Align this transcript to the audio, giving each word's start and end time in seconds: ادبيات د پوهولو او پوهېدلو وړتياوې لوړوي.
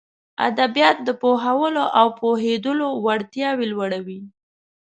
ادبيات 0.47 0.97
د 1.03 1.09
پوهولو 1.21 1.83
او 1.99 2.07
پوهېدلو 2.19 2.87
وړتياوې 3.05 3.65
لوړوي. 3.73 4.19